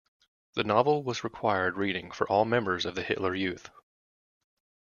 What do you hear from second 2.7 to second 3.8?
of the Hitler Youth.